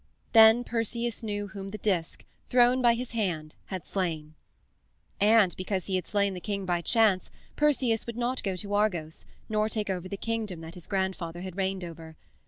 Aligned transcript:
Then 0.33 0.63
Perseus 0.63 1.21
knew 1.21 1.49
whom 1.49 1.69
the 1.69 1.77
disk, 1.77 2.25
thrown 2.49 2.81
by 2.81 2.95
his 2.95 3.11
hand, 3.11 3.53
had 3.65 3.85
slain. 3.85 4.33
And 5.19 5.55
because 5.55 5.85
he 5.85 5.93
had 5.95 6.07
slain 6.07 6.33
the 6.33 6.39
king 6.41 6.65
by 6.65 6.81
chance 6.81 7.29
Perseus 7.55 8.07
would 8.07 8.17
not 8.17 8.41
go 8.41 8.55
to 8.55 8.73
Argos, 8.73 9.27
nor 9.47 9.69
take 9.69 9.91
over 9.91 10.09
the 10.09 10.17
kingdom 10.17 10.59
that 10.61 10.73
his 10.73 10.87
grandfather 10.87 11.41
had 11.41 11.55
reigned 11.55 11.83
over. 11.83 12.17